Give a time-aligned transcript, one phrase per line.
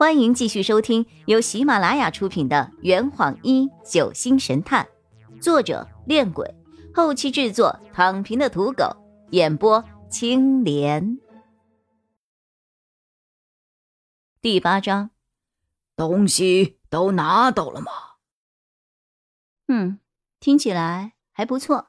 [0.00, 4.88] 欢迎继续收听由喜马拉雅出品的《圆谎一九星神探》，
[5.42, 6.54] 作者：恋鬼，
[6.94, 8.96] 后期制作：躺平的土狗，
[9.32, 11.18] 演播：青莲。
[14.40, 15.10] 第八章，
[15.94, 17.92] 东西都拿到了吗？
[19.68, 20.00] 嗯，
[20.40, 21.88] 听起来还不错。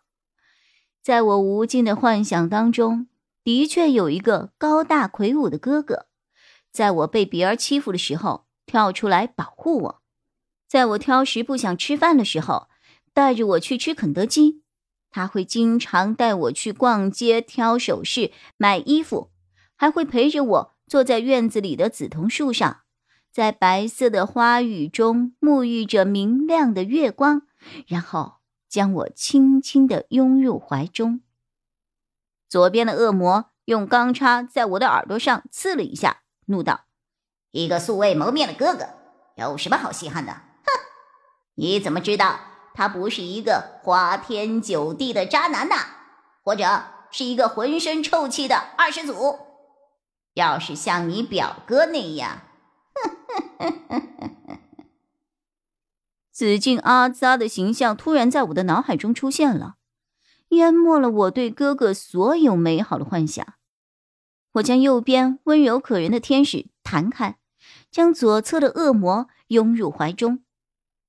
[1.02, 3.08] 在我无尽的幻想当中，
[3.42, 6.08] 的确有一个高大魁梧的哥哥。
[6.72, 10.02] 在我被别儿欺负的时候，跳出来保护我；
[10.68, 12.70] 在我挑食不想吃饭的时候，
[13.14, 14.62] 带着我去吃肯德基。
[15.10, 19.30] 他会经常带我去逛街、挑首饰、买衣服，
[19.76, 22.84] 还会陪着我坐在院子里的紫藤树上，
[23.30, 27.42] 在白色的花雨中沐浴着明亮的月光，
[27.86, 28.36] 然后
[28.70, 31.20] 将我轻轻地拥入怀中。
[32.48, 36.21] 左边的恶魔用钢叉在我的耳朵上刺了一下。
[36.52, 36.82] 怒道
[37.52, 38.90] ：“一个素未谋面的哥哥，
[39.36, 40.32] 有什么好稀罕的？
[40.32, 40.70] 哼！
[41.56, 42.40] 你怎么知道
[42.74, 45.76] 他不是一个花天酒地的渣男呢？
[46.44, 49.40] 或者是一个浑身臭气的二世祖？
[50.36, 52.42] 要是像你表哥那样……”
[56.32, 59.76] 紫禁阿扎的形象突然在我的脑海中出现了，
[60.50, 63.46] 淹没了我对哥哥所有美好的幻想。
[64.54, 67.38] 我将右边温柔可人的天使弹开，
[67.90, 70.44] 将左侧的恶魔拥入怀中。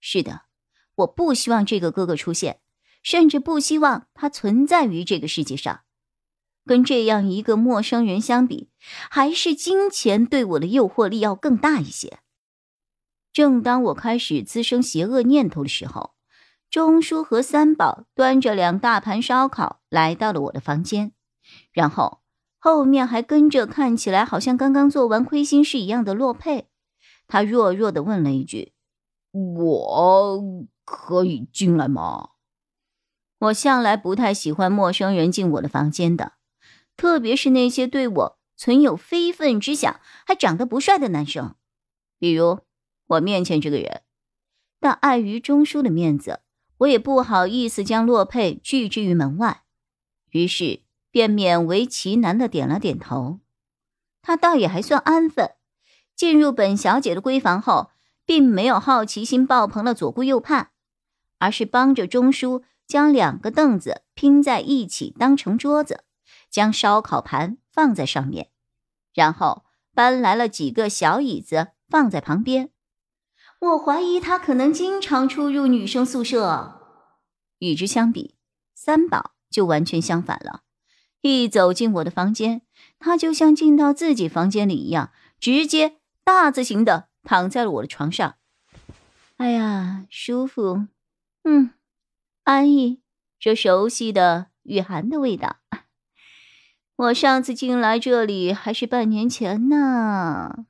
[0.01, 0.43] 是的，
[0.95, 2.61] 我不希望这个哥哥出现，
[3.03, 5.81] 甚至不希望他存在于这个世界上。
[6.65, 8.71] 跟这样一个陌生人相比，
[9.11, 12.21] 还是金钱对我的诱惑力要更大一些。
[13.33, 16.15] 正当我开始滋生邪恶念头的时候，
[16.71, 21.13] 钟叔和三宝端着两大盘烧烤来到了我的房间，
[21.73, 22.22] 然后。
[22.65, 26.69] 后面还跟着看起来好像刚刚做完亏心事一样的洛佩，
[27.27, 28.73] 他弱弱的问了一句
[29.35, 30.41] ：“我
[30.85, 32.29] 可以进来吗？”
[33.41, 36.35] 我向来不太喜欢陌生人进我的房间的，
[36.97, 41.57] 特别是那些对我存有非分之想还长得不帅的男生，
[42.21, 42.61] 比如
[43.09, 44.03] 我面前这个人。
[44.79, 46.39] 但碍于钟叔的面子，
[46.79, 49.65] 我也不好意思将洛佩拒之于门外，
[50.31, 50.83] 于是。
[51.13, 53.39] 便勉为其难的点了点头，
[54.23, 55.53] 他倒也还算安分。
[56.17, 57.91] 进入本小姐的闺房后，
[58.25, 60.71] 并没有好奇心爆棚的左顾右盼，
[61.39, 66.05] 而是帮着钟叔将两个凳子拼在一起当成桌子，
[66.51, 68.51] 将烧烤盘放在上面，
[69.15, 72.71] 然后搬来了几个小椅子放在旁边。
[73.59, 76.81] 我怀疑他可能经常出入女生宿舍。
[77.59, 78.37] 与之相比，
[78.75, 80.63] 三宝就完全相反了。
[81.23, 82.63] 一走进我的房间，
[82.99, 88.35] 他就像进到自己房间里一样，直接大字型的躺在了我的床上。
[89.37, 90.89] 哎呀，舒服，
[91.45, 91.71] 嗯，
[92.43, 93.01] 安逸，
[93.39, 95.57] 这熟悉的雨涵的味道。
[96.97, 100.67] 我上次进来这里还是半年前呢，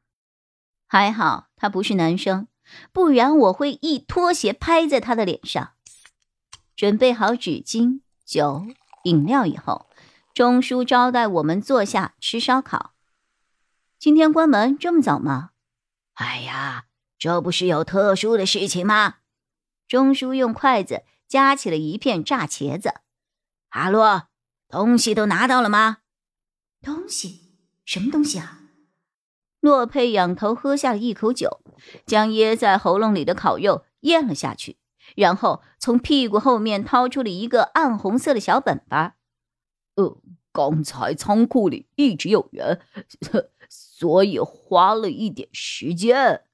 [0.86, 2.46] 还好他不是男生，
[2.92, 5.72] 不然我会一拖鞋拍在他的脸上。
[6.76, 8.66] 准备好纸巾、酒、
[9.04, 9.86] 饮料以后。
[10.34, 12.94] 钟叔招待我们坐下吃烧烤。
[13.98, 15.50] 今天关门这么早吗？
[16.14, 16.86] 哎呀，
[17.18, 19.16] 这不是有特殊的事情吗？
[19.86, 22.94] 钟叔用筷子夹起了一片炸茄子。
[23.70, 24.28] 阿洛，
[24.68, 25.98] 东西都拿到了吗？
[26.80, 27.58] 东西？
[27.84, 28.60] 什么东西啊？
[29.60, 31.60] 洛佩仰头喝下了一口酒，
[32.06, 34.78] 将噎在喉咙里的烤肉咽了下去，
[35.14, 39.12] 然后从屁股后面掏出了一个暗红色的小本本。
[39.94, 40.18] 呃，
[40.52, 42.80] 刚才仓库里一直有人，
[43.68, 46.44] 所以花了一点时间。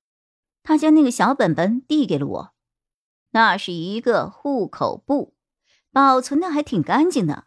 [0.62, 2.53] 他将那个小本本递给了我，
[3.31, 5.34] 那是一个户口簿，
[5.91, 7.47] 保存的还挺干净的。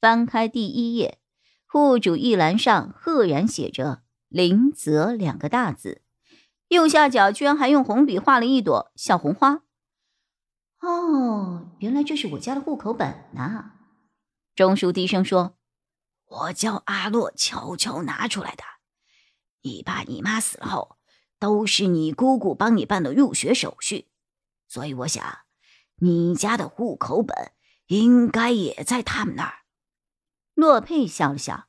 [0.00, 1.18] 翻开第一页，
[1.66, 6.02] 户主一栏上赫然写着“林泽”两个大字，
[6.68, 9.62] 右下角居然还用红笔画了一朵小红花。
[10.80, 13.75] 哦，原来这是我家的户口本呐。
[14.56, 15.58] 钟叔低声说
[16.24, 18.64] ：“我叫阿洛，悄悄拿出来的。
[19.60, 20.96] 你爸你妈死后，
[21.38, 24.08] 都是你姑姑帮你办的入学手续，
[24.66, 25.40] 所以我想，
[25.96, 27.52] 你家的户口本
[27.88, 29.58] 应该也在他们那儿。”
[30.56, 31.66] 洛佩笑了笑：“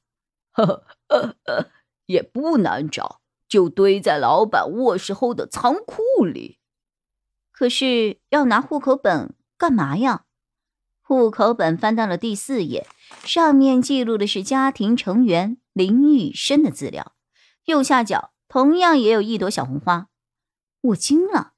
[0.56, 1.36] 呵呵，
[2.07, 3.19] 也不难找，
[3.50, 6.62] 就堆在老板卧室后的仓库里。
[7.51, 10.24] 可是要拿户口本干嘛呀？”
[11.07, 12.86] 户口本翻到了第四页，
[13.24, 17.13] 上面记录的是家庭成员林雨生的资料，
[17.63, 20.09] 右下角同样也有一朵小红花。
[20.81, 21.54] 我惊了，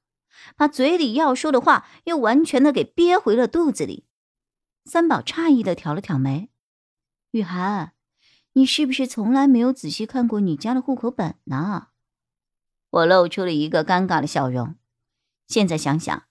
[0.54, 4.06] 把嘴里要说的话又完全的给憋回了肚子里。
[4.84, 6.50] 三宝诧异的挑了挑眉
[7.32, 7.94] ：“雨涵，
[8.52, 11.88] 你是不是从来没有仔细看过你家的户口本呢？”
[12.90, 14.76] 我露出了一个尴尬的笑容。
[15.48, 16.22] 现在想想，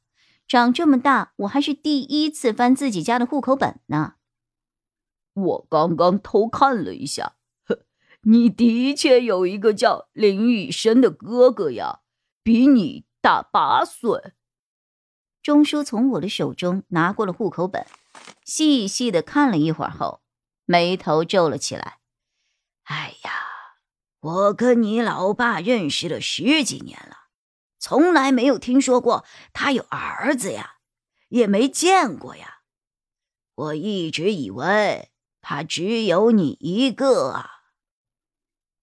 [0.50, 4.16] 长这么大，我还是第一次翻自己家的户口本呢。
[5.34, 7.36] 我刚刚偷看了一下，
[7.66, 7.86] 呵，
[8.24, 12.00] 你的确有一个叫林雨生的哥哥呀，
[12.42, 14.34] 比你大八岁。
[15.44, 17.86] 钟叔从我的手中拿过了户口本，
[18.44, 20.22] 细细的看了一会儿后，
[20.66, 22.00] 眉头皱了起来。
[22.86, 23.32] 哎呀，
[24.20, 27.29] 我跟你老爸认识了十几年了，
[27.80, 30.76] 从来没有听说过他有儿子呀，
[31.30, 32.60] 也没见过呀。
[33.56, 35.10] 我一直以为。
[35.42, 37.50] 他只有你一个啊！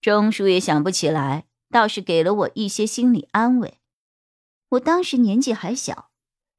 [0.00, 3.78] 钟叔也想不起来，倒是给了我一些心理安慰。
[4.70, 6.10] 我当时年纪还小，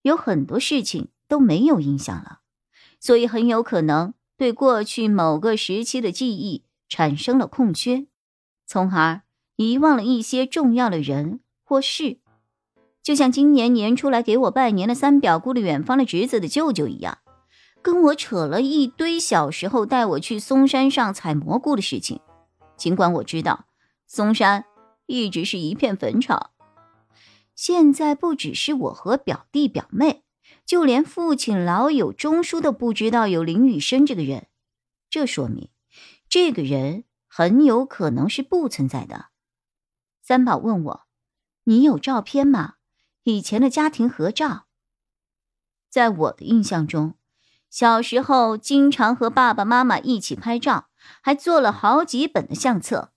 [0.04, 2.42] 有很多事情都没有印象了，
[3.00, 8.06] 所以很有可能对过去某个时期的记忆产生了空缺，
[8.68, 9.24] 从而
[9.56, 12.20] 遗忘了一些重要的人或事。
[13.08, 17.20] 就像今年年初来给我拜年的三表姑的远方的侄子的舅舅一样。
[17.82, 22.20] 跟我扯了一堆小时候带我去嵩山上采蘑菇的事情，
[22.76, 23.64] 尽管我知道
[24.08, 24.66] 嵩山
[25.06, 26.50] 一直是一片坟场，
[27.56, 30.24] 现在不只是我和表弟表妹，
[30.66, 34.48] 就连父亲老友钟叔都不知道有林雨生这个人，
[35.10, 35.70] 这说明
[36.28, 39.28] 这个人很有可能是不存在的。
[40.22, 41.04] 三宝问我
[41.64, 42.74] ：“你有照片吗？
[43.32, 44.66] 以前的家庭合照？”
[45.90, 47.16] 在我的印象中。
[47.70, 50.88] 小时候经常和爸爸妈妈一起拍照，
[51.22, 53.12] 还做了好几本的相册。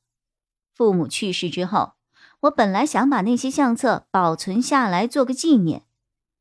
[0.75, 1.93] 父母去世之后，
[2.41, 5.87] 我本来想把那些相册保存下来做个纪念，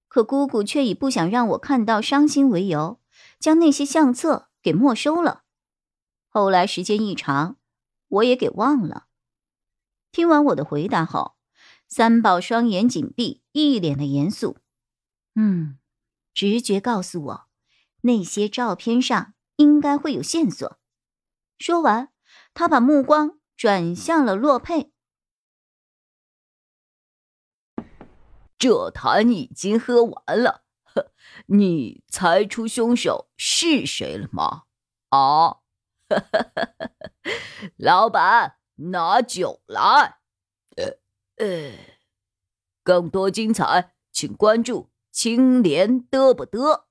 [0.08, 3.00] 可姑姑却以不想让我看到伤心为由，
[3.40, 5.44] 将那些相册给没收了。
[6.28, 7.58] 后来时间一长，
[8.08, 9.06] 我也给忘了。
[10.12, 11.36] 听完我的回答后，
[11.90, 14.58] 三宝双眼紧闭，一脸的严肃。
[15.36, 15.80] 嗯，
[16.34, 17.50] 直觉告诉我。
[18.02, 20.80] 那些照片上应该会有线索。
[21.58, 22.14] 说完，
[22.54, 24.94] 他把目光转向了洛佩。
[28.58, 31.12] 这坛已经喝完了，呵
[31.48, 34.66] 你猜出凶手是谁了吗？
[35.10, 35.58] 啊，
[37.78, 40.19] 老板，拿酒来。
[41.40, 41.72] 呃，
[42.84, 46.89] 更多精彩，请关注青莲嘚不嘚。